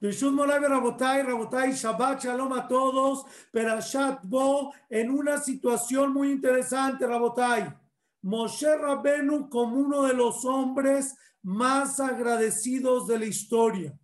Rabotai, 0.00 1.22
Rabotai, 1.22 1.72
Shabbat 1.72 2.22
Shalom 2.24 2.52
a 2.52 2.66
todos, 2.66 3.24
Perashat 3.52 4.24
Bo, 4.24 4.72
en 4.88 5.10
una 5.10 5.38
situación 5.38 6.12
muy 6.12 6.30
interesante, 6.30 7.06
Rabotai. 7.06 7.72
Moshe 8.22 8.76
Rabenu 8.76 9.48
como 9.48 9.76
uno 9.76 10.02
de 10.02 10.14
los 10.14 10.44
hombres 10.44 11.16
más 11.42 12.00
agradecidos 12.00 13.06
de 13.06 13.18
la 13.18 13.24
historia. 13.26 13.94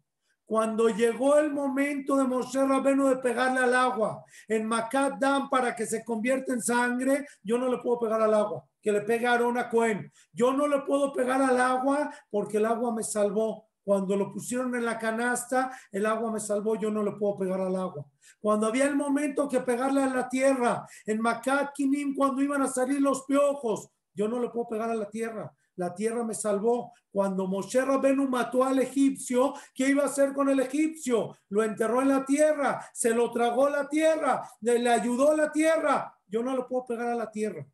Cuando 0.47 0.89
llegó 0.89 1.39
el 1.39 1.53
momento 1.53 2.17
de 2.17 2.25
Moshe 2.25 2.65
Rabenu 2.65 3.09
de 3.09 3.17
pegarle 3.17 3.61
al 3.61 3.75
agua 3.75 4.25
en 4.47 4.65
Makat 4.65 5.19
Dam 5.19 5.51
para 5.51 5.75
que 5.75 5.87
se 5.87 6.05
convierta 6.05 6.53
en 6.53 6.63
sangre, 6.63 7.27
yo 7.43 7.59
no 7.59 7.69
le 7.69 7.79
puedo 7.79 7.99
pegar 7.99 8.23
al 8.23 8.33
agua, 8.33 8.65
que 8.81 8.93
le 8.93 9.01
pegue 9.01 9.27
a 9.27 9.69
Cohen. 9.69 10.11
Yo 10.33 10.53
no 10.53 10.69
le 10.69 10.81
puedo 10.83 11.13
pegar 11.13 11.43
al 11.43 11.61
agua 11.61 12.11
porque 12.31 12.59
el 12.59 12.67
agua 12.67 12.95
me 12.95 13.03
salvó. 13.03 13.66
Cuando 13.87 14.17
lo 14.17 14.33
pusieron 14.33 14.75
en 14.75 14.85
la 14.85 14.99
canasta, 14.99 15.71
el 15.93 16.07
agua 16.07 16.33
me 16.33 16.41
salvó, 16.41 16.75
yo 16.75 16.91
no 16.91 17.05
le 17.05 17.13
puedo 17.13 17.37
pegar 17.37 17.61
al 17.61 17.77
agua. 17.77 18.05
Cuando 18.41 18.67
había 18.67 18.87
el 18.87 18.97
momento 18.97 19.49
que 19.49 19.61
pegarle 19.61 20.03
a 20.03 20.09
la 20.09 20.29
tierra, 20.29 20.85
en 21.05 21.21
Makat 21.21 21.73
Kinim, 21.73 22.13
cuando 22.17 22.43
iban 22.43 22.63
a 22.63 22.67
salir 22.67 23.01
los 23.01 23.25
piojos, 23.27 23.89
yo 24.13 24.27
no 24.27 24.41
le 24.41 24.49
puedo 24.49 24.67
pegar 24.71 24.91
a 24.91 24.95
la 24.97 25.09
tierra. 25.09 25.55
La 25.77 25.95
tierra 25.95 26.25
me 26.25 26.35
salvó. 26.35 26.95
Cuando 27.13 27.47
Moshe 27.47 27.81
Rabenu 27.81 28.29
mató 28.29 28.65
al 28.65 28.81
egipcio, 28.81 29.55
¿qué 29.73 29.91
iba 29.91 30.03
a 30.03 30.07
hacer 30.07 30.33
con 30.33 30.49
el 30.49 30.59
egipcio? 30.59 31.37
Lo 31.51 31.63
enterró 31.63 32.03
en 32.03 32.09
la 32.09 32.25
tierra, 32.25 32.85
se 32.93 33.11
lo 33.11 33.31
tragó 33.31 33.69
la 33.69 33.89
tierra, 33.89 34.51
le 34.63 34.91
ayudó 34.91 35.37
la 35.37 35.53
tierra. 35.53 36.13
Yo 36.27 36.43
no 36.43 36.57
le 36.57 36.65
puedo 36.65 36.87
pegar 36.87 37.07
a 37.07 37.15
la 37.15 37.31
tierra 37.31 37.65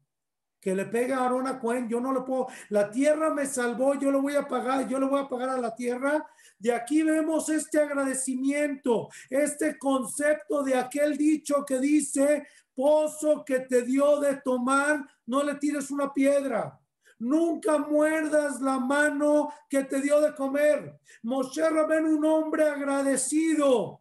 que 0.63 0.77
le 0.77 0.87
pega 0.87 1.19
a 1.19 1.25
Aaron 1.25 1.49
a 1.49 1.59
Cohen, 1.59 1.89
yo 1.89 2.01
no 2.01 2.13
lo 2.13 2.25
puedo, 2.25 2.47
la 2.69 2.89
tierra 2.89 3.35
me 3.35 3.47
salvó, 3.47 3.97
yo 3.97 4.13
lo 4.13 4.23
voy 4.23 4.37
a 4.37 4.47
pagar, 4.47 4.87
yo 4.87 5.01
le 5.01 5.07
voy 5.07 5.21
a 5.21 5.29
pagar 5.29 5.49
a 5.49 5.61
la 5.61 5.75
tierra. 5.75 6.25
De 6.57 6.73
aquí 6.73 7.03
vemos 7.03 7.49
este 7.49 7.81
agradecimiento, 7.81 9.09
este 9.29 9.77
concepto 9.77 10.63
de 10.63 10.77
aquel 10.77 11.19
dicho 11.19 11.65
que 11.67 11.81
dice, 11.81 12.47
pozo 12.77 13.45
que 13.45 13.61
te 13.61 13.83
dio 13.83 14.21
de 14.21 14.37
tomar, 14.37 15.05
no 15.27 15.43
le 15.43 15.57
tires 15.57 15.91
una 15.91 16.15
piedra. 16.15 16.79
Nunca 17.19 17.79
muerdas 17.79 18.61
la 18.61 18.79
mano 18.79 19.53
que 19.69 19.83
te 19.83 20.01
dio 20.01 20.21
de 20.21 20.33
comer. 20.33 21.01
Moshe 21.25 21.69
Rabén, 21.69 22.07
un 22.07 22.25
hombre 22.25 22.69
agradecido, 22.69 24.01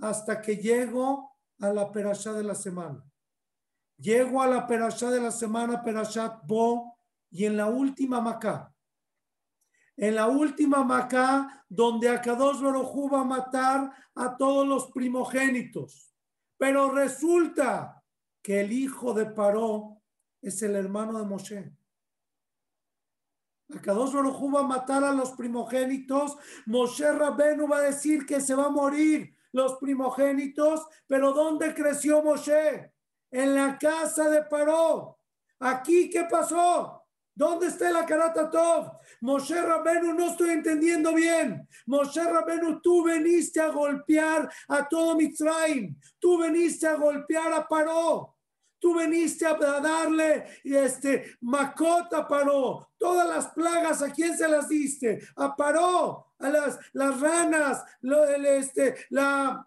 hasta 0.00 0.42
que 0.42 0.56
llegó 0.56 1.30
a 1.60 1.72
la 1.72 1.90
perashá 1.90 2.34
de 2.34 2.44
la 2.44 2.54
semana. 2.54 3.02
Llego 3.96 4.42
a 4.42 4.46
la 4.46 4.66
perashá 4.66 5.10
de 5.10 5.20
la 5.20 5.30
semana, 5.30 5.82
Perashat 5.82 6.46
Bo, 6.46 6.98
y 7.30 7.46
en 7.46 7.56
la 7.56 7.66
última 7.66 8.20
Macá, 8.20 8.72
en 9.96 10.14
la 10.14 10.28
última 10.28 10.84
Macá, 10.84 11.64
donde 11.68 12.08
Akadosh 12.08 12.60
Baruj 12.60 13.12
va 13.12 13.20
a 13.20 13.24
matar 13.24 13.92
a 14.14 14.36
todos 14.36 14.66
los 14.66 14.90
primogénitos. 14.92 16.14
Pero 16.56 16.90
resulta 16.90 18.02
que 18.40 18.60
el 18.60 18.72
hijo 18.72 19.14
de 19.14 19.26
Paró 19.26 20.00
es 20.40 20.62
el 20.62 20.76
hermano 20.76 21.18
de 21.18 21.24
Moshe. 21.24 21.76
Akadosh 23.74 24.12
Baruj 24.12 24.54
va 24.54 24.60
a 24.60 24.66
matar 24.68 25.02
a 25.02 25.12
los 25.12 25.32
primogénitos. 25.32 26.36
Moshe 26.66 27.10
Rabenu 27.10 27.66
va 27.66 27.78
a 27.78 27.82
decir 27.82 28.26
que 28.26 28.40
se 28.40 28.54
va 28.54 28.66
a 28.66 28.70
morir 28.70 29.34
los 29.50 29.76
primogénitos, 29.78 30.86
pero 31.06 31.32
¿dónde 31.32 31.74
creció 31.74 32.22
Moshe? 32.22 32.93
En 33.34 33.52
la 33.52 33.76
casa 33.76 34.28
de 34.30 34.42
Paró. 34.42 35.18
Aquí, 35.58 36.08
¿qué 36.08 36.24
pasó? 36.30 37.02
¿Dónde 37.34 37.66
está 37.66 37.90
la 37.90 38.06
Karata 38.06 38.48
Tov? 38.48 38.92
Moshe 39.22 39.60
Rabenu, 39.60 40.14
no 40.14 40.30
estoy 40.30 40.50
entendiendo 40.50 41.12
bien. 41.12 41.68
Moshe 41.86 42.22
Rabenu, 42.22 42.80
tú 42.80 43.02
veniste 43.02 43.60
a 43.60 43.70
golpear 43.70 44.48
a 44.68 44.88
todo 44.88 45.16
Mitzrayim. 45.16 45.96
Tú 46.20 46.38
veniste 46.38 46.86
a 46.86 46.94
golpear 46.94 47.52
a 47.52 47.66
Paró. 47.66 48.36
Tú 48.78 48.94
veniste 48.94 49.46
a 49.46 49.54
darle 49.54 50.60
este 50.62 51.36
macota 51.40 52.28
Paró. 52.28 52.90
Todas 52.96 53.26
las 53.28 53.48
plagas, 53.48 54.00
¿a 54.00 54.12
quién 54.12 54.38
se 54.38 54.46
las 54.46 54.68
diste? 54.68 55.26
A 55.34 55.56
Paró, 55.56 56.34
a 56.38 56.48
las, 56.48 56.78
las 56.92 57.20
ranas, 57.20 57.82
lo, 58.02 58.24
el, 58.28 58.46
este, 58.46 58.94
la, 59.10 59.66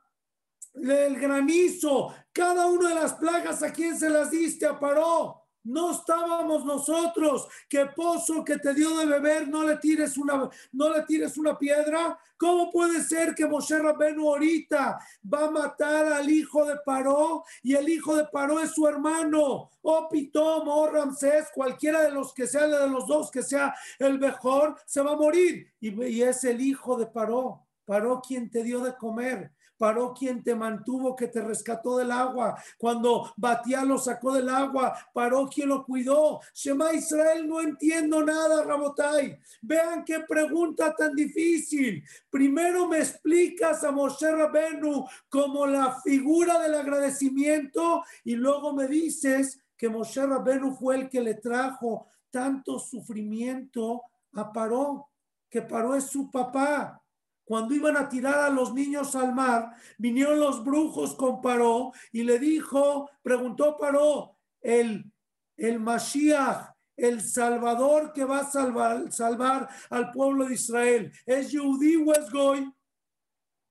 el 0.84 1.20
granizo, 1.20 2.14
cada 2.32 2.68
una 2.68 2.90
de 2.90 2.96
las 2.96 3.14
plagas 3.14 3.64
a 3.64 3.72
quién 3.72 3.98
se 3.98 4.10
las 4.10 4.32
diste, 4.32 4.66
a 4.66 4.80
Paró. 4.80 5.44
No 5.64 5.92
estábamos 5.92 6.64
nosotros. 6.64 7.46
¿Qué 7.68 7.88
pozo 7.88 8.42
que 8.46 8.58
te 8.58 8.74
dio 8.74 8.98
de 8.98 9.06
beber 9.06 9.50
no 9.50 9.64
le 9.64 9.76
tires 9.78 10.18
una, 10.18 10.50
no 10.72 10.90
le 10.90 11.02
tires 11.02 11.38
una 11.38 11.58
piedra? 11.58 12.18
¿Cómo 12.38 12.72
puede 12.72 13.04
ser 13.04 13.36
que 13.36 13.46
Moshe 13.46 13.78
Rabenu 13.78 14.30
ahorita 14.30 14.98
va 15.34 15.46
a 15.46 15.52
matar 15.52 16.14
al 16.14 16.30
hijo 16.30 16.66
de 16.66 16.78
Paró 16.86 17.44
y 17.64 17.76
el 17.76 17.90
hijo 17.90 18.16
de 18.16 18.26
Paró 18.26 18.62
es 18.62 18.72
su 18.72 18.88
hermano? 18.88 19.70
O 19.82 20.08
Pitom 20.10 20.70
o 20.70 20.88
Ramsés, 20.88 21.50
cualquiera 21.54 22.02
de 22.02 22.12
los 22.12 22.34
que 22.34 22.48
sea 22.48 22.66
de 22.66 22.90
los 22.90 23.06
dos 23.06 23.30
que 23.30 23.44
sea 23.44 23.76
el 24.00 24.20
mejor, 24.20 24.78
se 24.86 25.02
va 25.02 25.12
a 25.12 25.18
morir. 25.18 25.74
Y, 25.82 26.02
y 26.02 26.22
es 26.24 26.46
el 26.46 26.62
hijo 26.62 26.96
de 26.96 27.08
Paró. 27.08 27.68
Paró 27.84 28.22
quien 28.26 28.50
te 28.50 28.64
dio 28.64 28.80
de 28.80 28.96
comer 28.96 29.52
paró 29.78 30.14
quien 30.14 30.44
te 30.44 30.56
mantuvo, 30.56 31.16
que 31.16 31.28
te 31.28 31.42
rescató 31.42 31.98
del 31.98 32.12
agua. 32.12 32.62
Cuando 32.78 33.32
Batía 33.38 33.84
lo 33.84 33.98
sacó 33.98 34.34
del 34.34 34.50
agua, 34.50 34.98
paró 35.14 35.48
quien 35.48 35.70
lo 35.70 35.86
cuidó. 35.86 36.42
Shema 36.54 36.94
Israel, 36.94 37.48
no 37.48 37.62
entiendo 37.62 38.24
nada, 38.24 38.64
Rabotai. 38.64 39.40
Vean 39.62 40.04
qué 40.04 40.22
pregunta 40.22 40.96
tan 40.96 41.14
difícil. 41.14 42.04
Primero 42.30 42.88
me 42.88 43.00
explicas 43.00 43.84
a 43.84 43.92
Moshe 43.92 44.30
Rabenu 44.32 45.06
como 45.30 45.66
la 45.68 46.00
figura 46.02 46.60
del 46.60 46.76
agradecimiento 46.76 48.04
y 48.24 48.36
luego 48.36 48.74
me 48.74 48.88
dices 48.88 49.60
que 49.78 49.90
Moshe 49.90 50.26
Rabenu 50.26 50.76
fue 50.76 50.96
el 50.96 51.10
que 51.10 51.22
le 51.22 51.36
trajo 51.36 52.08
tanto 52.30 52.80
sufrimiento 52.80 54.04
a 54.34 54.52
Paró, 54.52 55.10
que 55.50 55.62
Paró 55.62 55.96
es 55.96 56.06
su 56.06 56.30
papá 56.30 57.02
cuando 57.48 57.74
iban 57.74 57.96
a 57.96 58.10
tirar 58.10 58.40
a 58.40 58.50
los 58.50 58.74
niños 58.74 59.16
al 59.16 59.34
mar, 59.34 59.72
vinieron 59.98 60.38
los 60.38 60.66
brujos 60.66 61.16
con 61.16 61.40
Paró 61.42 61.94
y 62.12 62.24
le 62.24 62.40
dijo, 62.40 63.10
preguntó 63.22 63.78
Paró, 63.78 64.36
el, 64.60 65.10
el 65.56 65.80
Mashiach, 65.80 66.74
el 66.98 67.22
Salvador 67.22 68.12
que 68.12 68.26
va 68.26 68.40
a 68.40 68.52
salvar, 68.52 69.14
salvar 69.14 69.70
al 69.90 70.12
pueblo 70.12 70.46
de 70.46 70.56
Israel, 70.56 71.10
¿es 71.26 71.50
Yehudí 71.50 71.96
o 71.96 72.12
es 72.12 72.30
Goy? 72.30 72.70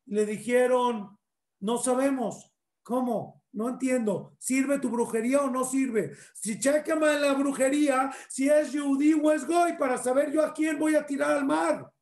Le 0.07 0.25
dijeron, 0.25 1.19
no 1.61 1.77
sabemos. 1.77 2.51
¿Cómo? 2.83 3.43
No 3.53 3.69
entiendo. 3.69 4.37
¿Sirve 4.39 4.79
tu 4.79 4.89
brujería 4.89 5.41
o 5.41 5.51
no 5.51 5.65
sirve? 5.65 6.13
Si 6.33 6.59
chequema 6.59 7.13
la 7.13 7.35
brujería, 7.35 8.11
si 8.31 8.49
es 8.49 8.73
Yehudí 8.73 9.13
o 9.13 9.31
es 9.33 9.47
Goy, 9.47 9.77
para 9.77 9.99
saber 9.99 10.33
yo 10.33 10.43
a 10.43 10.55
quién 10.55 10.79
voy 10.79 10.95
a 10.95 11.05
tirar 11.05 11.33
al 11.33 11.45
mar. 11.45 11.93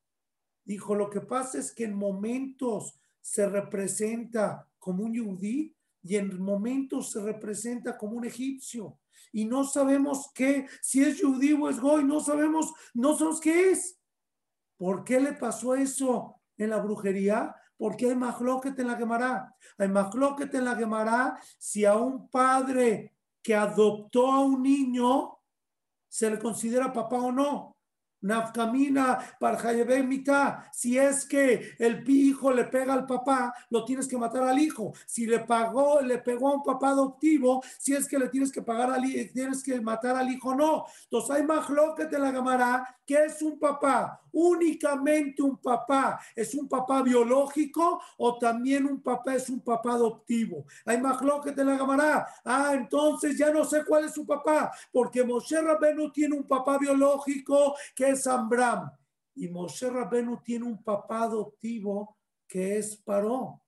Dijo, 0.64 0.94
lo 0.94 1.10
que 1.10 1.20
pasa 1.20 1.58
es 1.58 1.72
que 1.72 1.84
en 1.84 1.94
momentos 1.94 2.98
se 3.20 3.48
representa 3.48 4.68
como 4.78 5.04
un 5.04 5.14
yudí 5.14 5.74
y 6.02 6.16
en 6.16 6.40
momentos 6.40 7.10
se 7.10 7.22
representa 7.22 7.96
como 7.96 8.16
un 8.16 8.24
egipcio. 8.26 8.98
Y 9.32 9.46
no 9.46 9.64
sabemos 9.64 10.30
qué, 10.34 10.66
si 10.80 11.02
es 11.02 11.18
yudí 11.18 11.52
o 11.52 11.68
es 11.68 11.80
goy, 11.80 12.04
no 12.04 12.20
sabemos, 12.20 12.72
no 12.92 13.16
sabemos 13.16 13.40
qué 13.40 13.72
es. 13.72 13.98
¿Por 14.76 15.04
qué 15.04 15.20
le 15.20 15.32
pasó 15.32 15.74
eso 15.74 16.40
en 16.56 16.70
la 16.70 16.78
brujería? 16.78 17.54
Porque 17.76 18.10
hay 18.10 18.16
majloquete 18.16 18.82
en 18.82 18.88
la 18.88 18.98
quemará. 18.98 19.54
Hay 19.78 19.88
majloquete 19.88 20.58
en 20.58 20.64
la 20.64 20.76
quemará 20.76 21.38
si 21.58 21.84
a 21.84 21.96
un 21.96 22.28
padre 22.28 23.14
que 23.42 23.54
adoptó 23.54 24.30
a 24.30 24.40
un 24.40 24.62
niño 24.62 25.38
se 26.08 26.30
le 26.30 26.38
considera 26.38 26.92
papá 26.92 27.16
o 27.16 27.32
no. 27.32 27.73
Nafkamina 28.24 29.18
mitad. 30.04 30.58
Si 30.72 30.98
es 30.98 31.26
que 31.26 31.74
el 31.78 32.08
hijo 32.08 32.52
le 32.52 32.64
pega 32.64 32.94
al 32.94 33.06
papá, 33.06 33.54
lo 33.70 33.84
tienes 33.84 34.08
que 34.08 34.16
matar 34.16 34.42
al 34.44 34.58
hijo. 34.58 34.92
Si 35.06 35.26
le 35.26 35.40
pagó, 35.40 36.00
le 36.00 36.18
pegó 36.18 36.48
a 36.48 36.54
un 36.54 36.62
papá 36.62 36.88
adoptivo, 36.90 37.62
si 37.78 37.94
es 37.94 38.08
que 38.08 38.18
le 38.18 38.28
tienes 38.28 38.50
que 38.50 38.62
pagar 38.62 38.90
al 38.90 39.04
tienes 39.32 39.62
que 39.62 39.80
matar 39.80 40.16
al 40.16 40.30
hijo, 40.30 40.54
no. 40.54 40.86
Entonces 41.04 41.30
hay 41.30 41.42
más 41.44 41.66
que 41.96 42.06
te 42.06 42.18
la 42.18 42.32
llamará 42.32 42.96
que 43.06 43.24
es 43.24 43.42
un 43.42 43.58
papá, 43.58 44.20
únicamente 44.32 45.42
un 45.42 45.58
papá, 45.58 46.18
es 46.34 46.54
un 46.54 46.68
papá 46.68 47.02
biológico 47.02 48.00
o 48.16 48.38
también 48.38 48.86
un 48.86 49.00
papá 49.02 49.34
es 49.34 49.48
un 49.50 49.60
papá 49.60 49.92
adoptivo. 49.92 50.64
Hay 50.86 51.00
más 51.00 51.18
que 51.44 51.52
te 51.52 51.64
la 51.64 51.76
llamará. 51.76 52.26
Ah, 52.44 52.72
entonces 52.74 53.36
ya 53.36 53.52
no 53.52 53.64
sé 53.64 53.84
cuál 53.84 54.04
es 54.04 54.14
su 54.14 54.26
papá, 54.26 54.72
porque 54.92 55.22
Moshe 55.22 55.60
Rabenu 55.60 56.10
tiene 56.10 56.36
un 56.36 56.44
papá 56.44 56.78
biológico 56.78 57.74
que 57.94 58.13
es. 58.16 58.98
Y 59.34 59.48
Moshe 59.48 59.90
Rabenu 59.90 60.40
tiene 60.42 60.66
un 60.66 60.82
papá 60.82 61.22
adoptivo 61.22 62.18
que 62.46 62.78
es 62.78 62.96
Paró. 62.96 63.62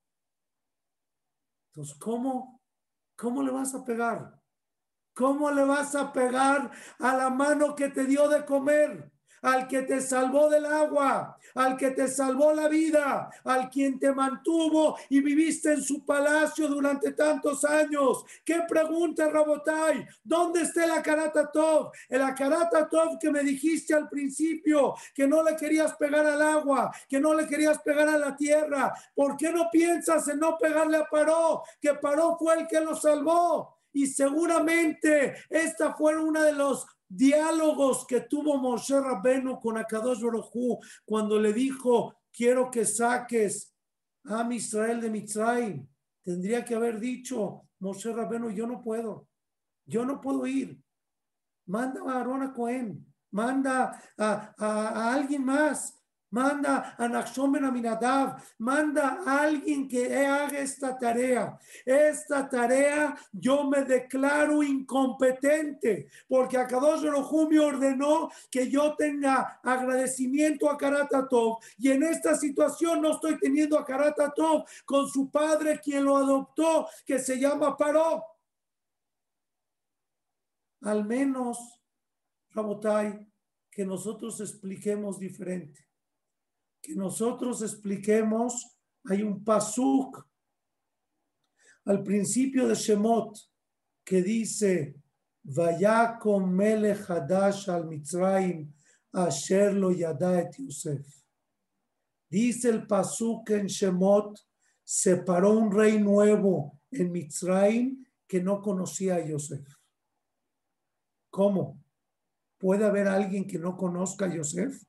Entonces, 1.69 1.99
¿cómo, 1.99 2.61
¿cómo 3.17 3.43
le 3.43 3.51
vas 3.51 3.75
a 3.75 3.85
pegar? 3.85 4.41
¿Cómo 5.15 5.51
le 5.51 5.65
vas 5.65 5.95
a 5.95 6.13
pegar 6.13 6.71
a 6.99 7.17
la 7.17 7.31
mano 7.31 7.75
que 7.75 7.89
te 7.89 8.05
dio 8.05 8.29
de 8.29 8.45
comer? 8.45 9.13
Al 9.43 9.69
que 9.69 9.83
te 9.83 10.01
salvó 10.01 10.49
del 10.49 10.67
agua, 10.67 11.39
al 11.55 11.77
que 11.77 11.91
te 11.91 12.09
salvó 12.09 12.53
la 12.53 12.69
vida, 12.69 13.31
al 13.45 13.71
quien 13.71 13.99
te 13.99 14.13
mantuvo 14.13 14.97
y 15.09 15.21
viviste 15.21 15.73
en 15.73 15.83
su 15.83 16.05
palacio 16.05 16.69
durante 16.69 17.13
tantos 17.13 17.65
años. 17.65 18.25
¿Qué 18.45 18.63
pregunta, 18.69 19.29
Rabotai? 19.29 20.07
¿Dónde 20.23 20.63
está 20.63 20.85
el 20.85 20.91
Akarata 20.93 21.51
Tov? 21.51 21.91
El 22.09 22.23
Akarata 22.23 22.89
Tov 22.89 23.19
que 23.19 23.31
me 23.31 23.43
dijiste 23.43 23.95
al 23.95 24.09
principio, 24.09 24.95
que 25.15 25.27
no 25.27 25.43
le 25.43 25.57
querías 25.57 25.95
pegar 25.97 26.27
al 26.27 26.43
agua, 26.43 26.93
que 27.09 27.21
no 27.21 27.35
le 27.35 27.47
querías 27.47 27.79
pegar 27.79 28.09
a 28.09 28.19
la 28.19 28.37
tierra. 28.37 28.93
¿Por 29.15 29.37
qué 29.37 29.53
no 29.53 29.71
piensas 29.71 30.29
en 30.29 30.41
no 30.41 30.59
pegarle 30.59 30.99
a 30.99 31.05
Paró? 31.05 31.63
Que 31.81 31.95
Paró 31.95 32.37
fue 32.39 32.61
el 32.61 32.67
que 32.67 32.81
lo 32.81 32.95
salvó. 32.95 33.76
Y 33.97 34.09
seguramente 34.09 35.37
esta 35.49 35.95
fue 35.95 36.23
una 36.23 36.45
de 36.45 36.53
los 36.53 36.87
diálogos 37.09 38.07
que 38.07 38.21
tuvo 38.21 38.59
Moshe 38.59 39.01
Rabenu 39.01 39.59
con 39.59 39.79
Akadosh 39.79 40.21
Baruj 40.21 40.53
cuando 41.07 41.41
le 41.41 41.55
dijo, 41.55 42.15
quiero 42.31 42.71
que 42.71 42.85
saques 42.85 43.75
a 44.25 44.47
Israel 44.53 45.01
de 45.01 45.09
Mitzrayim. 45.09 45.89
Tendría 46.23 46.63
que 46.63 46.75
haber 46.75 47.01
dicho, 47.01 47.63
Moshe 47.79 48.13
Rabenu, 48.13 48.51
yo 48.51 48.67
no 48.67 48.83
puedo, 48.83 49.29
yo 49.87 50.05
no 50.05 50.21
puedo 50.21 50.47
ir. 50.47 50.79
Manda 51.65 52.03
a 52.07 52.19
Aarón 52.19 52.43
a 52.43 52.53
Cohen, 52.53 53.03
manda 53.31 53.99
a 54.19 55.15
alguien 55.15 55.43
más 55.43 55.96
manda 56.37 56.95
a 56.99 57.09
Nachshon 57.09 57.53
Ben 57.53 57.65
Aminadav, 57.65 58.37
manda 58.59 59.23
a 59.25 59.45
alguien 59.45 59.89
que 59.89 60.15
haga 60.15 60.59
esta 60.59 60.99
tarea. 60.99 61.59
Esta 61.85 62.47
tarea 62.47 63.17
yo 63.33 63.65
me 63.65 63.83
declaro 63.85 64.63
incompetente, 64.63 66.09
porque 66.29 66.59
Akadosh 66.59 67.05
Baruj 67.05 67.49
me 67.49 67.59
ordenó 67.59 68.31
que 68.51 68.69
yo 68.69 68.95
tenga 68.97 69.61
agradecimiento 69.63 70.69
a 70.71 70.77
Karatatov, 70.77 71.59
y 71.79 71.91
en 71.91 72.03
esta 72.03 72.35
situación 72.35 73.01
no 73.01 73.13
estoy 73.13 73.39
teniendo 73.39 73.79
a 73.79 73.85
Karatatov 73.85 74.65
con 74.85 75.09
su 75.09 75.31
padre, 75.31 75.81
quien 75.83 76.05
lo 76.05 76.19
adoptó, 76.19 76.87
que 77.07 77.19
se 77.19 77.39
llama 77.39 77.77
Paró. 77.79 78.23
Al 80.83 81.05
menos, 81.07 81.81
Rabotai, 82.51 83.27
que 83.71 83.87
nosotros 83.87 84.39
expliquemos 84.41 85.19
diferente 85.19 85.86
que 86.87 86.95
nosotros 86.95 87.63
expliquemos, 87.63 88.79
hay 89.07 89.23
un 89.23 89.43
pasuk 89.43 90.25
al 91.85 92.05
principio 92.05 92.69
de 92.69 92.77
Shemot 92.77 93.37
que 94.05 94.23
dice, 94.23 94.95
Vaya 95.43 96.17
con 96.17 96.55
Melech 96.55 97.11
Hadash 97.11 97.69
al 97.71 97.89
Mitzrayim, 97.89 98.73
Asher 99.13 99.75
lo 99.75 99.91
yada 99.91 100.41
et 100.41 100.57
Yosef. 100.59 101.05
Dice 102.29 102.69
el 102.69 102.87
pasuk 102.87 103.51
en 103.51 103.67
Shemot, 103.67 104.39
se 104.85 105.17
paró 105.17 105.59
un 105.59 105.73
rey 105.73 105.99
nuevo 105.99 106.79
en 106.93 107.11
Mitzrayim 107.11 108.05
que 108.29 108.41
no 108.41 108.61
conocía 108.61 109.17
a 109.17 109.25
Yosef. 109.25 109.67
¿Cómo? 111.31 111.81
¿Puede 112.59 112.85
haber 112.85 113.09
alguien 113.09 113.45
que 113.45 113.59
no 113.59 113.77
conozca 113.77 114.27
a 114.27 114.35
Yosef? 114.35 114.81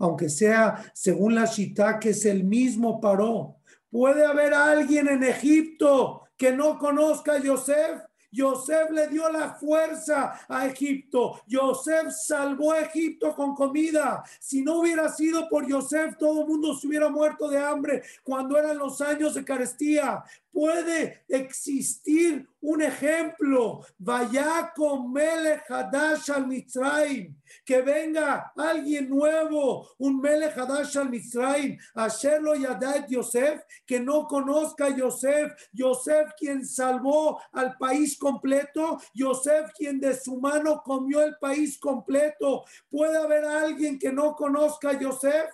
Aunque 0.00 0.28
sea 0.28 0.90
según 0.92 1.36
la 1.36 1.44
Shita, 1.44 2.00
que 2.00 2.10
es 2.10 2.24
el 2.24 2.42
mismo 2.42 3.00
paró. 3.00 3.56
Puede 3.90 4.24
haber 4.24 4.54
alguien 4.54 5.08
en 5.08 5.22
Egipto 5.22 6.22
que 6.36 6.52
no 6.52 6.78
conozca 6.78 7.34
a 7.34 7.38
Yosef. 7.38 8.02
Yosef 8.32 8.90
le 8.92 9.08
dio 9.08 9.30
la 9.30 9.54
fuerza 9.54 10.40
a 10.48 10.66
Egipto. 10.66 11.42
Yosef 11.46 12.12
salvó 12.12 12.72
a 12.72 12.80
Egipto 12.80 13.34
con 13.34 13.54
comida. 13.54 14.22
Si 14.38 14.62
no 14.62 14.80
hubiera 14.80 15.08
sido 15.08 15.48
por 15.48 15.66
Yosef, 15.66 16.16
todo 16.16 16.42
el 16.42 16.46
mundo 16.46 16.74
se 16.74 16.86
hubiera 16.86 17.08
muerto 17.08 17.48
de 17.48 17.58
hambre 17.58 18.02
cuando 18.22 18.56
eran 18.56 18.78
los 18.78 19.00
años 19.00 19.34
de 19.34 19.44
carestía 19.44 20.22
puede 20.52 21.24
existir 21.28 22.46
un 22.60 22.82
ejemplo. 22.82 23.84
Vaya 23.98 24.72
con 24.74 25.12
Mele 25.12 25.62
Hadash 25.68 26.30
al 26.30 26.46
Mitzrayim. 26.46 27.36
Que 27.64 27.82
venga 27.82 28.52
alguien 28.56 29.08
nuevo, 29.08 29.88
un 29.98 30.20
Mele 30.20 30.46
Hadash 30.46 30.98
al 30.98 31.10
Mitzrayim. 31.10 31.78
Asherlo 31.94 32.54
Yadat 32.54 33.08
Yosef, 33.08 33.62
que 33.86 34.00
no 34.00 34.26
conozca 34.26 34.86
a 34.86 34.96
Yosef. 34.96 35.52
Yosef 35.72 36.32
quien 36.38 36.66
salvó 36.66 37.40
al 37.52 37.76
país 37.76 38.18
completo. 38.18 38.98
Yosef 39.14 39.72
quien 39.76 40.00
de 40.00 40.14
su 40.14 40.40
mano 40.40 40.82
comió 40.84 41.22
el 41.22 41.36
país 41.40 41.78
completo. 41.78 42.64
Puede 42.90 43.16
haber 43.16 43.44
alguien 43.44 43.98
que 43.98 44.12
no 44.12 44.34
conozca 44.34 44.90
a 44.90 44.98
Yosef. 44.98 45.50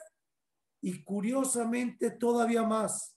Y 0.82 1.02
curiosamente 1.02 2.10
todavía 2.10 2.62
más, 2.62 3.16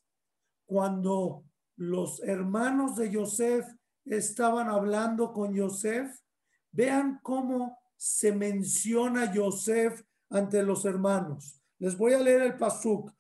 cuando 0.65 1.43
los 1.79 2.21
hermanos 2.23 2.97
de 2.97 3.09
Yosef 3.09 3.65
estaban 4.03 4.67
hablando 4.67 5.31
con 5.31 5.53
Yosef, 5.53 6.13
vean 6.73 7.19
cómo 7.23 7.79
se 7.95 8.33
menciona 8.33 9.31
Yosef 9.33 10.03
ante 10.29 10.61
los 10.61 10.83
hermanos. 10.83 11.61
Les 11.77 11.97
voy 11.97 12.13
a 12.13 12.19
leer 12.19 12.41
el 12.41 12.57
pasuk. 12.57 13.13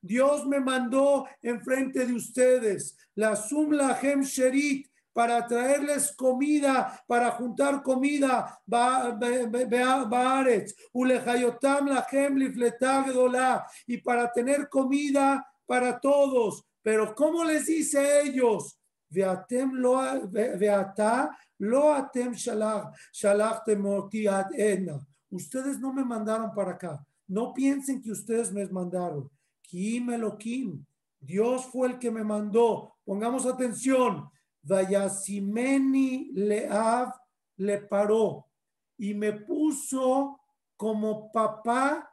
Dios 0.00 0.46
me 0.48 0.58
mandó 0.58 1.28
enfrente 1.40 2.06
de 2.06 2.12
ustedes. 2.12 2.96
La 3.14 3.36
sum 3.36 3.70
lahem 3.70 4.22
sherit 4.22 4.88
para 5.12 5.46
traerles 5.46 6.12
comida, 6.16 7.04
para 7.06 7.30
juntar 7.30 7.84
comida, 7.84 8.60
y 13.86 13.96
para 13.98 14.32
tener 14.32 14.68
comida 14.68 15.48
para 15.72 15.98
todos. 15.98 16.66
Pero 16.82 17.14
¿cómo 17.14 17.42
les 17.44 17.64
dice 17.64 17.98
a 17.98 18.20
ellos? 18.20 18.78
Lo, 19.08 19.30
atem 21.94 22.34
Ustedes 25.30 25.80
no 25.80 25.94
me 25.94 26.04
mandaron 26.04 26.54
para 26.54 26.72
acá. 26.72 27.02
No 27.26 27.54
piensen 27.54 28.02
que 28.02 28.10
ustedes 28.10 28.52
me 28.52 28.66
mandaron. 28.66 29.30
Kim. 29.62 30.84
Dios 31.18 31.64
fue 31.64 31.88
el 31.88 31.98
que 31.98 32.10
me 32.10 32.22
mandó. 32.22 32.96
Pongamos 33.02 33.46
atención. 33.46 34.28
Vayasimeni 34.60 36.32
Leav 36.34 37.14
le 37.56 37.78
paró 37.78 38.46
y 38.98 39.14
me 39.14 39.32
puso 39.32 40.38
como 40.76 41.32
papá 41.32 42.12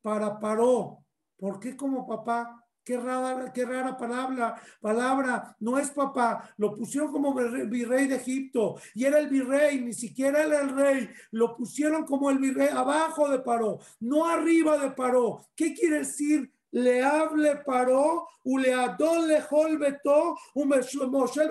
para 0.00 0.38
paró. 0.38 1.04
¿Por 1.36 1.58
qué 1.58 1.76
como 1.76 2.06
papá? 2.06 2.59
Qué 2.90 2.96
rara, 2.96 3.52
qué 3.52 3.64
rara 3.64 3.96
palabra, 3.96 4.60
palabra, 4.80 5.56
no 5.60 5.78
es 5.78 5.92
papá, 5.92 6.52
lo 6.56 6.74
pusieron 6.74 7.12
como 7.12 7.32
virrey 7.32 8.08
de 8.08 8.16
Egipto 8.16 8.80
y 8.96 9.04
era 9.04 9.20
el 9.20 9.28
virrey, 9.28 9.80
ni 9.80 9.92
siquiera 9.92 10.42
era 10.42 10.60
el 10.60 10.70
rey, 10.70 11.08
lo 11.30 11.56
pusieron 11.56 12.04
como 12.04 12.30
el 12.30 12.38
virrey 12.38 12.66
abajo 12.66 13.28
de 13.28 13.38
Paró, 13.38 13.78
no 14.00 14.26
arriba 14.26 14.76
de 14.76 14.90
Paró. 14.90 15.46
¿Qué 15.54 15.72
quiere 15.72 15.98
decir? 15.98 16.52
Le 16.72 17.00
hable 17.04 17.58
paró, 17.64 18.26
u 18.42 18.58
le 18.58 18.74
adol 18.74 19.28
le 19.28 19.40
holbeto, 19.48 20.36
un 20.54 20.68
Moshe 21.12 21.48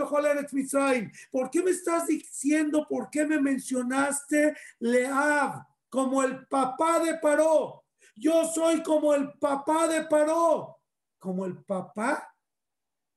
Mitzrayim. 0.51 1.10
¿Por 1.31 1.50
qué 1.50 1.63
me 1.63 1.72
estás 1.72 2.08
diciendo, 2.08 2.86
por 2.86 3.10
qué 3.10 3.25
me 3.25 3.39
mencionaste 3.39 4.58
Leab 4.79 5.65
como 5.89 6.22
el 6.22 6.46
papá 6.48 7.00
de 7.00 7.15
Paró? 7.15 7.86
Yo 8.17 8.43
soy 8.43 8.84
como 8.84 9.13
el 9.13 9.31
papá 9.39 9.88
de 9.88 10.03
Paró 10.03 10.79
como 11.20 11.46
el 11.46 11.64
papá, 11.64 12.36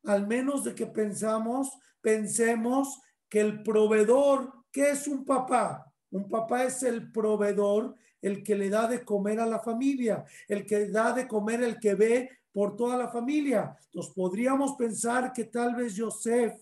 al 0.04 0.26
menos 0.26 0.64
de 0.64 0.74
que 0.74 0.86
pensamos, 0.86 1.70
pensemos 2.00 3.00
que 3.28 3.40
el 3.40 3.62
proveedor, 3.62 4.52
¿qué 4.70 4.90
es 4.90 5.06
un 5.08 5.24
papá? 5.24 5.90
Un 6.10 6.28
papá 6.28 6.64
es 6.64 6.82
el 6.82 7.10
proveedor, 7.10 7.94
el 8.20 8.42
que 8.42 8.54
le 8.54 8.68
da 8.68 8.86
de 8.86 9.04
comer 9.04 9.40
a 9.40 9.46
la 9.46 9.60
familia, 9.60 10.24
el 10.46 10.66
que 10.66 10.88
da 10.88 11.12
de 11.12 11.26
comer, 11.26 11.62
el 11.62 11.78
que 11.78 11.94
ve 11.94 12.30
por 12.52 12.76
toda 12.76 12.96
la 12.96 13.08
familia. 13.08 13.76
Entonces 13.86 14.12
podríamos 14.14 14.76
pensar 14.76 15.32
que 15.32 15.44
tal 15.44 15.74
vez 15.74 15.94
Joseph 15.96 16.54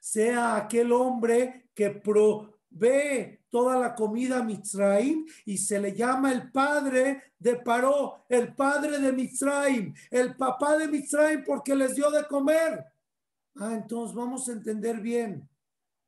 sea 0.00 0.56
aquel 0.56 0.92
hombre 0.92 1.70
que 1.74 1.90
provee 1.90 3.40
toda 3.54 3.78
la 3.78 3.94
comida 3.94 4.38
a 4.38 4.42
Mitzrayim 4.42 5.24
y 5.44 5.58
se 5.58 5.78
le 5.78 5.94
llama 5.94 6.32
el 6.32 6.50
padre 6.50 7.22
de 7.38 7.54
Paró, 7.54 8.24
el 8.28 8.52
padre 8.52 8.98
de 8.98 9.12
Mitzrayim, 9.12 9.94
el 10.10 10.34
papá 10.34 10.76
de 10.76 10.88
Mitzrayim 10.88 11.44
porque 11.44 11.72
les 11.72 11.94
dio 11.94 12.10
de 12.10 12.24
comer. 12.24 12.84
Ah, 13.54 13.74
entonces 13.74 14.12
vamos 14.12 14.48
a 14.48 14.52
entender 14.54 15.00
bien. 15.00 15.48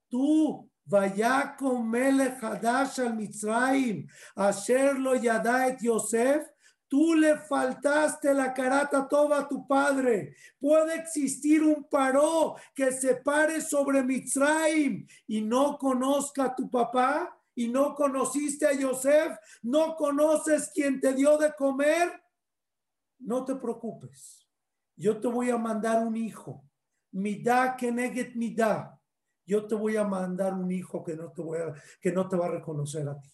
Tú, 0.09 0.69
vaya 0.85 1.55
con 1.57 1.95
Hadash 1.95 3.03
al 3.03 3.15
Mitzrayim, 3.15 4.09
Asher 4.35 4.97
Yada 5.23 5.69
et 5.69 5.79
Yosef, 5.81 6.49
Tú 6.89 7.15
le 7.15 7.37
faltaste 7.37 8.33
la 8.33 8.55
carata 8.55 9.09
toda 9.09 9.41
a 9.41 9.49
tu 9.49 9.67
padre. 9.67 10.37
Puede 10.59 10.95
existir 10.95 11.63
un 11.63 11.85
paró 11.85 12.55
que 12.75 12.93
se 12.93 13.17
pare 13.17 13.61
sobre 13.61 14.03
Mitzrayim 14.03 15.07
y 15.27 15.43
no 15.43 15.77
conozca 15.79 16.45
a 16.45 16.55
tu 16.55 16.71
papá 16.71 17.37
y 17.57 17.69
no 17.69 17.95
conociste 17.95 18.67
a 18.67 18.73
Yosef, 18.73 19.37
no 19.63 19.97
conoces 19.97 20.71
quien 20.73 21.01
te 21.01 21.15
dio 21.15 21.39
de 21.39 21.55
comer, 21.55 22.23
no 23.19 23.45
te 23.45 23.57
preocupes. 23.57 24.47
Yo 24.95 25.19
te 25.19 25.27
voy 25.27 25.51
a 25.51 25.57
mandar 25.57 26.07
un 26.07 26.17
hijo. 26.17 26.65
Midá 27.13 27.77
keneget 27.77 28.35
midá. 28.35 29.01
Yo 29.47 29.67
te 29.67 29.75
voy 29.75 29.97
a 29.97 30.05
mandar 30.05 30.55
un 30.55 30.71
hijo 30.71 31.03
que 31.03 31.17
no 31.17 31.33
te 31.33 31.43
voy 31.43 31.59
a, 31.59 31.75
que 32.01 32.13
no 32.13 32.29
te 32.29 32.37
va 32.37 32.47
a 32.47 32.51
reconocer 32.51 33.09
a 33.09 33.21
ti. 33.21 33.31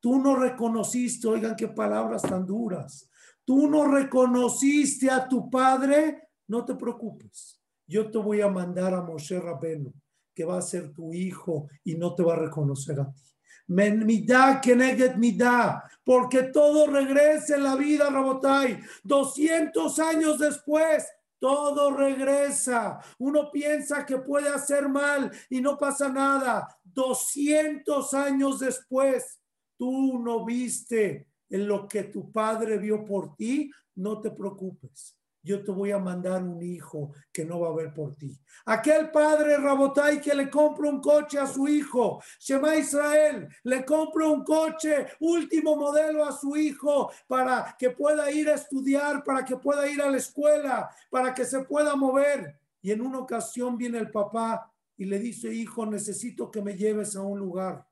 Tú 0.00 0.20
no 0.20 0.36
reconociste, 0.36 1.26
oigan 1.26 1.56
qué 1.56 1.68
palabras 1.68 2.22
tan 2.22 2.46
duras. 2.46 3.08
Tú 3.44 3.68
no 3.68 3.86
reconociste 3.86 5.10
a 5.10 5.26
tu 5.26 5.50
padre, 5.50 6.28
no 6.46 6.64
te 6.64 6.74
preocupes. 6.74 7.60
Yo 7.86 8.10
te 8.10 8.18
voy 8.18 8.40
a 8.40 8.48
mandar 8.48 8.94
a 8.94 9.02
Moshe 9.02 9.40
Rabenu, 9.40 9.92
que 10.34 10.44
va 10.44 10.58
a 10.58 10.62
ser 10.62 10.92
tu 10.92 11.12
hijo 11.12 11.68
y 11.84 11.96
no 11.96 12.14
te 12.14 12.22
va 12.22 12.34
a 12.34 12.38
reconocer 12.38 13.00
a 13.00 13.10
ti. 13.10 13.22
Midá 13.68 14.60
keneget 14.60 15.16
midá, 15.16 15.82
porque 16.04 16.44
todo 16.44 16.86
regresa 16.86 17.56
en 17.56 17.64
la 17.64 17.76
vida, 17.76 18.08
Rabotai. 18.08 18.80
200 19.04 19.98
años 19.98 20.38
después, 20.38 21.06
todo 21.38 21.90
regresa. 21.90 22.98
Uno 23.18 23.50
piensa 23.50 24.04
que 24.06 24.18
puede 24.18 24.48
hacer 24.48 24.88
mal 24.88 25.30
y 25.50 25.60
no 25.60 25.76
pasa 25.76 26.08
nada. 26.08 26.66
200 26.84 28.14
años 28.14 28.58
después, 28.58 29.37
tú 29.78 30.18
no 30.18 30.44
viste 30.44 31.28
en 31.48 31.66
lo 31.66 31.88
que 31.88 32.04
tu 32.04 32.30
padre 32.30 32.76
vio 32.76 33.04
por 33.04 33.34
ti, 33.36 33.70
no 33.94 34.20
te 34.20 34.30
preocupes 34.30 35.18
yo 35.48 35.64
te 35.64 35.72
voy 35.72 35.92
a 35.92 35.98
mandar 35.98 36.42
un 36.42 36.62
hijo 36.62 37.12
que 37.32 37.44
no 37.44 37.60
va 37.60 37.68
a 37.68 37.74
ver 37.74 37.94
por 37.94 38.14
ti. 38.16 38.38
Aquel 38.66 39.10
padre 39.10 39.56
Rabotai 39.56 40.20
que 40.20 40.34
le 40.34 40.50
compra 40.50 40.90
un 40.90 41.00
coche 41.00 41.38
a 41.38 41.46
su 41.46 41.66
hijo, 41.66 42.22
Shema 42.38 42.76
Israel, 42.76 43.48
le 43.64 43.82
compra 43.84 44.28
un 44.28 44.44
coche 44.44 45.06
último 45.20 45.74
modelo 45.74 46.26
a 46.26 46.32
su 46.32 46.54
hijo 46.54 47.10
para 47.26 47.74
que 47.78 47.90
pueda 47.90 48.30
ir 48.30 48.50
a 48.50 48.56
estudiar, 48.56 49.24
para 49.24 49.42
que 49.42 49.56
pueda 49.56 49.90
ir 49.90 50.02
a 50.02 50.10
la 50.10 50.18
escuela, 50.18 50.90
para 51.10 51.32
que 51.32 51.46
se 51.46 51.60
pueda 51.60 51.96
mover. 51.96 52.60
Y 52.82 52.92
en 52.92 53.00
una 53.00 53.18
ocasión 53.18 53.78
viene 53.78 53.98
el 53.98 54.10
papá 54.10 54.70
y 54.98 55.06
le 55.06 55.18
dice, 55.18 55.52
hijo, 55.54 55.86
necesito 55.86 56.50
que 56.50 56.60
me 56.60 56.76
lleves 56.76 57.16
a 57.16 57.22
un 57.22 57.38
lugar. 57.38 57.87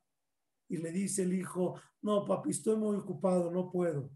Y 0.69 0.79
le 0.79 0.91
dice 0.91 1.23
el 1.23 1.35
hijo, 1.35 1.81
no, 2.03 2.25
papi, 2.25 2.51
estoy 2.51 2.77
muy 2.77 2.97
ocupado, 2.97 3.51
no 3.51 3.71
puedo. 3.71 4.11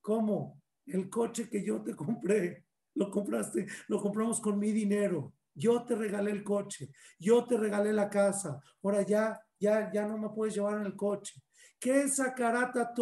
¿Cómo? 0.00 0.60
El 0.86 1.08
coche 1.08 1.48
que 1.48 1.64
yo 1.64 1.82
te 1.82 1.94
compré, 1.94 2.64
lo 2.94 3.10
compraste, 3.10 3.66
lo 3.88 4.00
compramos 4.00 4.40
con 4.40 4.58
mi 4.58 4.72
dinero. 4.72 5.32
Yo 5.54 5.84
te 5.84 5.94
regalé 5.94 6.30
el 6.30 6.42
coche, 6.42 6.90
yo 7.18 7.44
te 7.44 7.56
regalé 7.56 7.92
la 7.92 8.08
casa. 8.08 8.60
Ahora 8.82 9.02
ya, 9.02 9.40
ya, 9.58 9.90
ya 9.92 10.06
no 10.06 10.18
me 10.18 10.30
puedes 10.30 10.54
llevar 10.54 10.78
en 10.78 10.86
el 10.86 10.96
coche. 10.96 11.40
¿Qué 11.82 12.02
es 12.02 12.20
Akarata? 12.20 12.92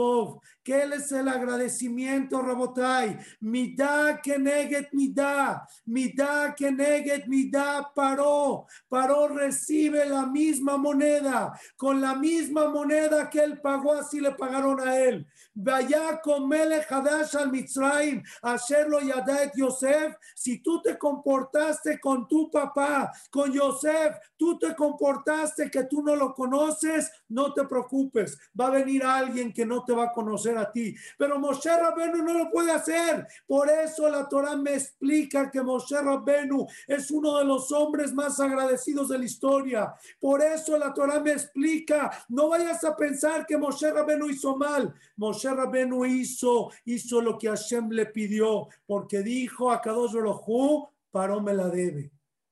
¿Qué 0.63 0.85
es 0.85 1.13
el 1.13 1.29
agradecimiento, 1.29 2.41
Rabotai? 2.41 3.19
Midá 3.41 4.23
que 4.23 4.39
neget 4.39 4.89
midá, 4.93 5.69
midá 5.85 6.55
que 6.55 6.73
neget 6.73 7.27
midá 7.27 7.93
paró, 7.95 8.67
paró 8.89 9.29
recibe 9.29 10.07
la 10.07 10.25
misma 10.25 10.79
moneda, 10.79 11.53
con 11.77 12.01
la 12.01 12.15
misma 12.15 12.71
moneda 12.71 13.29
que 13.29 13.41
él 13.41 13.61
pagó, 13.61 13.93
así 13.93 14.19
le 14.19 14.33
pagaron 14.33 14.81
a 14.81 14.97
él. 14.97 15.27
Vaya 15.53 16.19
con 16.23 16.49
Mele 16.49 16.83
Hadash 16.89 17.37
al 17.37 17.53
Mitzrayim, 17.53 18.23
hacerlo 18.41 19.01
Yadet 19.01 19.53
Yosef. 19.57 20.15
Si 20.35 20.63
tú 20.63 20.81
te 20.81 20.97
comportaste 20.97 22.01
con 22.01 22.27
tu 22.27 22.51
papá, 22.51 23.13
con 23.31 23.53
Yosef, 23.53 24.17
tú 24.39 24.59
te 24.59 24.75
comportaste 24.75 25.71
que 25.71 25.85
tú 25.85 26.03
no 26.03 26.17
lo 26.17 26.33
conoces, 26.33 27.11
no 27.29 27.53
te 27.53 27.65
preocupes. 27.65 28.39
Va 28.59 28.70
a 28.71 28.75
venir 28.79 29.05
alguien 29.05 29.53
que 29.53 29.67
no 29.67 29.85
te 29.85 29.93
va 29.93 30.05
a 30.05 30.13
conocer 30.13 30.57
a 30.57 30.71
ti. 30.71 30.95
Pero 31.19 31.39
Moshe 31.39 31.69
Rabenu 31.69 32.23
no 32.23 32.35
lo 32.35 32.51
puede 32.51 32.73
hacer. 32.73 33.27
Por 33.47 33.69
eso 33.69 34.09
la 34.09 34.29
Torah 34.29 34.57
me 34.57 34.75
explica 34.75 35.51
que 35.51 35.63
Moshe 35.63 36.01
Rabenu 36.01 36.67
es 36.87 37.11
uno 37.11 37.39
de 37.39 37.45
los 37.45 37.71
hombres 37.73 38.13
más 38.13 38.41
agradecidos 38.41 39.09
de 39.09 39.19
la 39.19 39.25
historia. 39.25 39.95
Por 40.19 40.43
eso 40.43 40.79
la 40.79 40.93
Torah 40.93 41.21
me 41.21 41.33
explica, 41.33 42.11
no 42.29 42.49
vayas 42.49 42.85
a 42.85 42.97
pensar 42.97 43.47
que 43.47 43.59
Moshe 43.59 43.91
Rabenu 43.91 44.29
hizo 44.29 44.57
mal. 44.57 44.95
Moshe 45.17 45.51
Rabenu 45.51 46.05
hizo, 46.05 46.71
hizo 46.85 47.21
lo 47.21 47.37
que 47.39 47.49
Hashem 47.49 47.91
le 47.91 48.07
pidió, 48.07 48.69
porque 48.87 49.23
dijo 49.23 49.71
a 49.71 49.81
Kadosh 49.81 50.15
Baruj 50.15 50.89
paró 51.11 51.41
me 51.41 51.55
la 51.55 51.69
debe. 51.69 52.11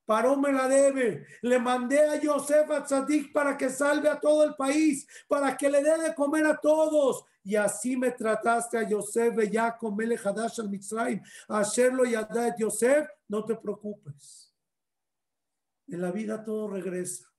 Paró 0.09 0.38
me 0.38 0.50
la 0.50 0.67
debe. 0.67 1.27
Le 1.43 1.59
mandé 1.59 2.00
a 2.00 2.19
Yosef 2.19 2.71
a 2.71 2.83
Tzadik 2.83 3.31
para 3.31 3.59
que 3.59 3.69
salve 3.69 4.09
a 4.09 4.19
todo 4.19 4.43
el 4.43 4.55
país, 4.55 5.07
para 5.29 5.55
que 5.55 5.69
le 5.69 5.83
dé 5.83 5.99
de 5.99 6.15
comer 6.15 6.47
a 6.47 6.57
todos. 6.57 7.27
Y 7.45 7.57
así 7.57 7.95
me 7.95 8.12
trataste 8.12 8.79
a 8.79 8.88
Yosef, 8.88 9.37
ya 9.50 9.77
comele 9.77 10.17
Hadash 10.17 10.61
al 10.61 10.71
Mitzrayim, 10.71 11.21
hacerlo 11.49 12.07
y 12.07 12.15
a 12.15 12.27
Yosef, 12.57 13.07
no 13.29 13.45
te 13.45 13.55
preocupes. 13.57 14.50
En 15.87 16.00
la 16.00 16.11
vida 16.11 16.43
todo 16.43 16.69
regresa. 16.69 17.31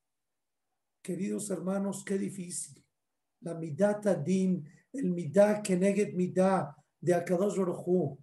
Queridos 1.02 1.50
hermanos, 1.50 2.04
qué 2.06 2.20
difícil. 2.20 2.86
La 3.42 3.56
midata 3.56 4.14
din 4.14 4.64
el 4.94 5.10
midá 5.10 5.64
Keneget 5.64 6.14
midá 6.14 6.76
de 7.02 7.16
Akadosh 7.16 7.58
Orojú, 7.58 8.20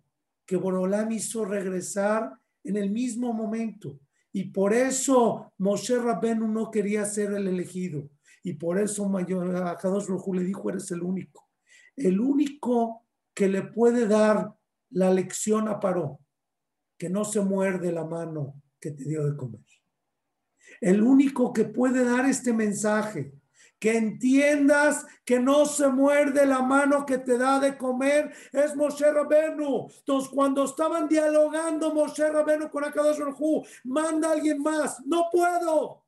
que 0.46 0.54
Borolam 0.54 1.10
hizo 1.10 1.44
regresar 1.44 2.30
en 2.62 2.76
el 2.76 2.90
mismo 2.90 3.32
momento. 3.32 3.98
Y 4.36 4.44
por 4.50 4.74
eso 4.74 5.50
Moshe 5.56 5.96
Rabenu 5.98 6.46
no 6.46 6.70
quería 6.70 7.06
ser 7.06 7.32
el 7.32 7.48
elegido. 7.48 8.10
Y 8.42 8.52
por 8.52 8.78
eso 8.78 9.10
Akadosh 9.16 10.10
Orojú 10.10 10.34
le 10.34 10.44
dijo, 10.44 10.68
eres 10.68 10.90
el 10.90 11.00
único. 11.00 11.48
El 11.96 12.20
único 12.20 13.06
que 13.32 13.48
le 13.48 13.62
puede 13.62 14.06
dar 14.06 14.54
la 14.90 15.10
lección 15.10 15.68
a 15.68 15.80
Paró, 15.80 16.20
que 16.98 17.08
no 17.08 17.24
se 17.24 17.40
muerde 17.40 17.90
la 17.92 18.04
mano 18.04 18.60
que 18.78 18.90
te 18.90 19.04
dio 19.04 19.24
de 19.24 19.34
comer. 19.38 19.64
El 20.82 21.00
único 21.00 21.54
que 21.54 21.64
puede 21.64 22.04
dar 22.04 22.26
este 22.26 22.52
mensaje 22.52 23.32
que 23.78 23.96
entiendas 23.96 25.06
que 25.24 25.38
no 25.38 25.66
se 25.66 25.88
muerde 25.88 26.46
la 26.46 26.62
mano 26.62 27.04
que 27.04 27.18
te 27.18 27.36
da 27.36 27.60
de 27.60 27.76
comer, 27.76 28.32
es 28.52 28.74
Moshe 28.74 29.10
Rabenu. 29.10 29.88
Entonces, 29.98 30.30
cuando 30.32 30.64
estaban 30.64 31.08
dialogando 31.08 31.92
Moshe 31.92 32.28
Rabenu 32.28 32.70
con 32.70 32.84
Akadosh 32.84 33.18
Baruj 33.18 33.66
manda 33.84 34.28
a 34.28 34.32
alguien 34.32 34.62
más. 34.62 35.04
No 35.04 35.28
puedo. 35.30 36.04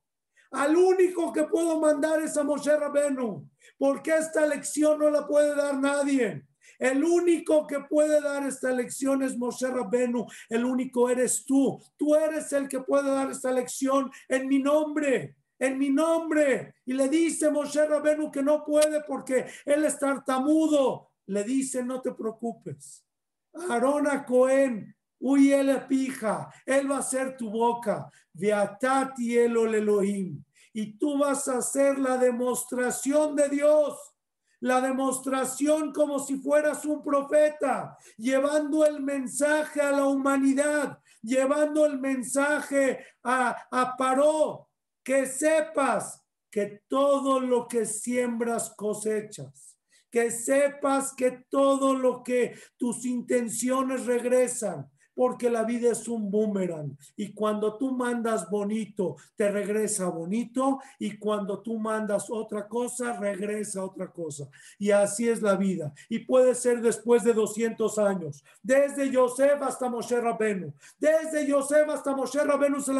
Al 0.51 0.77
único 0.77 1.33
que 1.33 1.45
puedo 1.45 1.79
mandar 1.79 2.23
es 2.23 2.37
a 2.39 2.43
Moshe 2.43 2.75
Rabenu, 2.75 3.47
porque 3.77 4.17
esta 4.17 4.47
lección 4.47 4.99
no 4.99 5.11
la 5.11 5.27
puede 5.27 5.55
dar 5.55 5.79
nadie. 5.79 6.47
El 6.79 7.05
único 7.05 7.67
que 7.67 7.81
puede 7.81 8.21
dar 8.21 8.47
esta 8.47 8.71
lección 8.71 9.23
es 9.23 9.37
Moshe 9.37 9.67
Rabenu. 9.67 10.27
El 10.49 10.65
único 10.65 11.11
eres 11.11 11.45
tú. 11.45 11.79
Tú 11.99 12.15
eres 12.15 12.53
el 12.53 12.69
que 12.69 12.81
puede 12.81 13.11
dar 13.11 13.31
esta 13.31 13.51
lección 13.51 14.11
en 14.29 14.49
mi 14.49 14.61
nombre 14.61 15.38
en 15.59 15.79
mi 15.79 15.91
nombre. 15.91 16.75
Y 16.85 16.93
le 16.93 17.09
dice 17.09 17.51
Moshe 17.51 17.85
Rabenu 17.87 18.31
que 18.31 18.43
no 18.43 18.65
puede 18.65 19.03
porque 19.03 19.47
él 19.65 19.85
es 19.85 19.99
tartamudo. 19.99 21.11
Le 21.27 21.45
dice, 21.45 21.85
no 21.85 22.01
te 22.01 22.13
preocupes. 22.13 23.05
Arona 23.69 24.25
Cohen, 24.25 24.95
uy, 25.21 25.53
él 25.53 25.85
pija, 25.89 26.51
él 26.65 26.91
va 26.91 26.99
a 26.99 27.03
ser 27.03 27.37
tu 27.37 27.51
boca. 27.51 28.11
Veatati 28.33 29.37
el 29.37 29.57
Elohim. 29.57 30.43
Y 30.73 30.99
tú 30.99 31.19
vas 31.19 31.49
a 31.49 31.59
hacer 31.59 31.99
la 31.99 32.17
demostración 32.17 33.35
de 33.35 33.49
Dios 33.49 34.15
la 34.61 34.81
demostración 34.81 35.93
como 35.93 36.19
si 36.19 36.37
fueras 36.39 36.85
un 36.85 37.03
profeta, 37.03 37.97
llevando 38.17 38.85
el 38.85 39.01
mensaje 39.01 39.81
a 39.81 39.93
la 39.93 40.07
humanidad, 40.07 40.99
llevando 41.23 41.87
el 41.87 41.99
mensaje 41.99 43.05
a, 43.23 43.57
a 43.71 43.97
Paró, 43.97 44.69
que 45.09 45.25
sepas 45.25 46.23
que 46.51 46.83
todo 46.87 47.41
lo 47.41 47.67
que 47.67 47.87
siembras 47.87 48.69
cosechas, 48.77 49.79
que 50.11 50.31
sepas 50.31 51.15
que 51.15 51.47
todo 51.49 51.95
lo 51.95 52.23
que 52.23 52.55
tus 52.77 53.07
intenciones 53.07 54.05
regresan, 54.05 54.87
porque 55.19 55.51
la 55.51 55.65
vida 55.65 55.91
es 55.91 56.07
un 56.07 56.31
boomerang 56.31 56.97
y 57.17 57.33
cuando 57.33 57.77
tú 57.77 57.91
mandas 57.91 58.49
bonito, 58.49 59.17
te 59.35 59.51
regresa 59.51 60.09
bonito 60.11 60.79
y 60.97 61.19
cuando 61.19 61.61
tú 61.61 61.77
mandas 61.77 62.31
otra 62.31 62.69
cosa, 62.69 63.19
regresa 63.19 63.83
otra 63.83 64.13
cosa. 64.13 64.49
Y 64.79 64.93
así 64.93 65.29
es 65.29 65.43
la 65.43 65.57
vida. 65.57 65.93
Y 66.09 66.21
puede 66.21 66.55
ser 66.55 66.81
después 66.81 67.25
de 67.25 67.33
200 67.33 67.99
años, 67.99 68.45
desde 68.63 69.11
Yosef 69.11 69.61
hasta 69.61 69.91
Moshe 69.91 70.21
Rabenu, 70.21 70.73
desde 71.01 71.45
Yosef 71.49 71.89
hasta 71.89 72.15
Moshe 72.15 72.45
Rabenu 72.45 72.81
se 72.81 72.93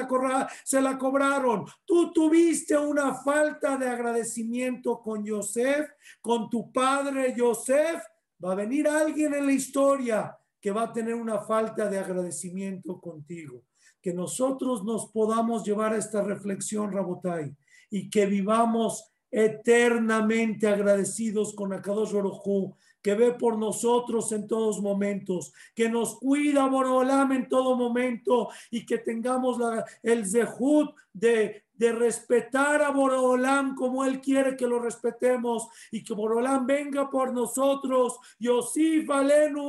la, 0.81 0.99
cobraron. 0.99 1.67
Tú 1.85 2.13
tuviste 2.13 2.77
una 2.77 3.15
falta 3.15 3.77
de 3.77 3.87
agradecimiento 3.87 5.01
con 5.01 5.25
Yosef, 5.25 5.89
con 6.21 6.51
tu 6.51 6.73
padre 6.73 7.33
Yosef. 7.37 8.03
Va 8.45 8.53
a 8.53 8.57
venir 8.57 8.89
alguien 8.89 9.35
en 9.35 9.47
la 9.47 9.53
historia 9.53 10.38
que 10.61 10.71
va 10.71 10.85
a 10.85 10.93
tener 10.93 11.15
una 11.15 11.41
falta 11.41 11.89
de 11.89 11.99
agradecimiento 11.99 13.01
contigo. 13.01 13.63
Que 14.01 14.13
nosotros 14.13 14.85
nos 14.85 15.11
podamos 15.11 15.65
llevar 15.65 15.93
a 15.93 15.99
esta 15.99 16.23
reflexión, 16.23 16.93
Rabotai, 16.93 17.55
y 17.91 18.11
que 18.11 18.27
vivamos 18.27 19.13
eternamente 19.31 20.67
agradecidos 20.67 21.55
con 21.55 21.73
Akadosh 21.73 22.13
Baruj 22.13 22.75
que 23.03 23.15
ve 23.15 23.33
por 23.33 23.59
nosotros 23.59 24.33
en 24.33 24.47
todos 24.47 24.81
momentos, 24.81 25.53
que 25.75 25.89
nos 25.89 26.19
cuida 26.19 26.67
Borolam 26.67 27.33
en 27.33 27.49
todo 27.49 27.77
momento 27.77 28.49
y 28.71 28.85
que 28.85 28.99
tengamos 28.99 29.59
la, 29.59 29.85
el 30.03 30.27
zehut 30.27 30.91
de 31.13 31.65
de 31.79 31.93
respetar 31.93 32.83
a 32.83 32.91
Borolam 32.91 33.75
como 33.75 34.05
Él 34.05 34.21
quiere 34.21 34.57
que 34.57 34.67
lo 34.67 34.81
respetemos 34.81 35.69
y 35.91 36.03
que 36.03 36.13
Borolam 36.13 36.67
venga 36.67 37.09
por 37.09 37.33
nosotros. 37.33 38.19
Yosif 38.39 39.09
Alenu 39.09 39.69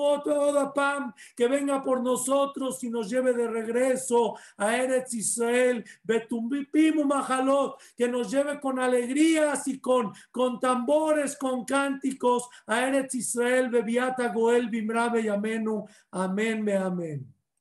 Pam, 0.74 1.14
que 1.36 1.48
venga 1.48 1.82
por 1.82 2.02
nosotros 2.02 2.84
y 2.84 2.90
nos 2.90 3.10
lleve 3.10 3.34
de 3.34 3.48
regreso 3.48 4.36
a 4.58 4.76
Eretz 4.76 5.14
Israel, 5.14 5.86
Betumbipimu 6.04 7.06
Mahalot, 7.06 7.80
que 7.96 8.08
nos 8.08 8.32
lleve 8.32 8.60
con 8.60 8.80
alegrías 8.80 9.68
y 9.68 9.80
con, 9.80 10.12
con 10.32 10.60
tambores, 10.60 11.38
con 11.38 11.64
cánticos 11.64 12.50
a 12.66 12.88
Eretz 12.88 13.16
Israel, 13.16 13.70
Bebiata 13.70 14.34
Goel 14.34 14.70
Bimrabe 14.70 15.24
Yamenu. 15.24 15.86
Amén, 16.12 16.64
me 16.64 16.76
amén. 16.76 17.39